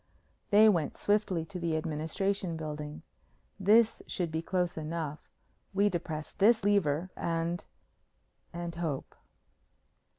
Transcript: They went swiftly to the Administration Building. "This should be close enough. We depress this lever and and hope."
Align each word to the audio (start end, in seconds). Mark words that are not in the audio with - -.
They 0.49 0.67
went 0.67 0.97
swiftly 0.97 1.45
to 1.45 1.59
the 1.59 1.77
Administration 1.77 2.57
Building. 2.57 3.03
"This 3.59 4.01
should 4.07 4.31
be 4.31 4.41
close 4.41 4.75
enough. 4.75 5.29
We 5.75 5.89
depress 5.89 6.31
this 6.31 6.63
lever 6.63 7.11
and 7.15 7.63
and 8.51 8.73
hope." 8.73 9.13